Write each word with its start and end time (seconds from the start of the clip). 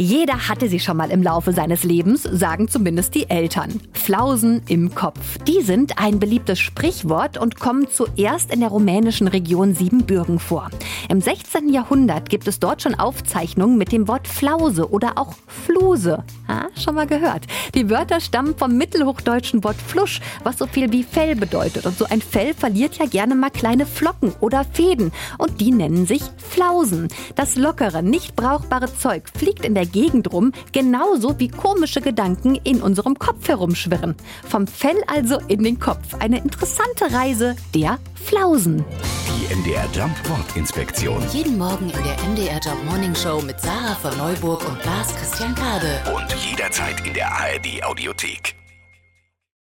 Jeder 0.00 0.48
hatte 0.48 0.68
sie 0.68 0.78
schon 0.78 0.96
mal 0.96 1.10
im 1.10 1.24
Laufe 1.24 1.52
seines 1.52 1.82
Lebens, 1.82 2.22
sagen 2.22 2.68
zumindest 2.68 3.16
die 3.16 3.28
Eltern. 3.28 3.80
Flausen 3.92 4.62
im 4.68 4.94
Kopf. 4.94 5.38
Die 5.38 5.60
sind 5.60 5.98
ein 5.98 6.20
beliebtes 6.20 6.60
Sprichwort 6.60 7.36
und 7.36 7.58
kommen 7.58 7.88
zuerst 7.90 8.54
in 8.54 8.60
der 8.60 8.68
rumänischen 8.68 9.26
Region 9.26 9.74
Siebenbürgen 9.74 10.38
vor. 10.38 10.70
Im 11.08 11.20
16. 11.20 11.70
Jahrhundert 11.70 12.30
gibt 12.30 12.46
es 12.46 12.60
dort 12.60 12.80
schon 12.80 12.94
Aufzeichnungen 12.94 13.76
mit 13.76 13.90
dem 13.90 14.06
Wort 14.06 14.28
Flause 14.28 14.88
oder 14.88 15.18
auch 15.18 15.34
Fluse. 15.48 16.22
Ah, 16.46 16.66
schon 16.80 16.94
mal 16.94 17.08
gehört. 17.08 17.48
Die 17.74 17.90
Wörter 17.90 18.20
stammen 18.20 18.56
vom 18.56 18.78
mittelhochdeutschen 18.78 19.64
Wort 19.64 19.82
Flusch, 19.84 20.20
was 20.44 20.58
so 20.58 20.68
viel 20.68 20.92
wie 20.92 21.02
Fell 21.02 21.34
bedeutet. 21.34 21.86
Und 21.86 21.98
so 21.98 22.04
ein 22.04 22.22
Fell 22.22 22.54
verliert 22.54 22.98
ja 22.98 23.06
gerne 23.06 23.34
mal 23.34 23.50
kleine 23.50 23.84
Flocken 23.84 24.32
oder 24.38 24.64
Fäden. 24.64 25.10
Und 25.38 25.60
die 25.60 25.72
nennen 25.72 26.06
sich 26.06 26.22
Flausen. 26.58 27.06
Das 27.36 27.54
lockere, 27.54 28.02
nicht 28.02 28.34
brauchbare 28.34 28.92
Zeug 28.92 29.22
fliegt 29.32 29.64
in 29.64 29.76
der 29.76 29.86
Gegend 29.86 30.32
rum, 30.32 30.52
genauso 30.72 31.38
wie 31.38 31.46
komische 31.46 32.00
Gedanken 32.00 32.56
in 32.56 32.82
unserem 32.82 33.16
Kopf 33.16 33.46
herumschwirren. 33.46 34.16
Vom 34.44 34.66
Fell 34.66 35.00
also 35.06 35.38
in 35.46 35.62
den 35.62 35.78
Kopf. 35.78 36.14
Eine 36.18 36.38
interessante 36.38 37.12
Reise 37.12 37.54
der 37.76 38.00
Flausen. 38.16 38.84
Die 39.28 39.54
MDR 39.54 39.86
Jump 39.92 40.16
Wortinspektion. 40.28 41.22
jeden 41.32 41.58
Morgen 41.58 41.90
in 41.90 42.02
der 42.02 42.16
MDR 42.28 42.58
Job 42.58 42.84
Morning 42.86 43.14
Show 43.14 43.40
mit 43.40 43.60
Sarah 43.60 43.94
von 43.94 44.18
Neuburg 44.18 44.68
und 44.68 44.84
Lars 44.84 45.14
Christian 45.14 45.54
Kade. 45.54 46.00
Und 46.12 46.34
jederzeit 46.44 47.06
in 47.06 47.14
der 47.14 47.30
ARD 47.30 47.84
Audiothek. 47.84 48.57